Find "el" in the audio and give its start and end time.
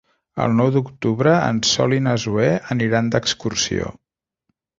0.43-0.53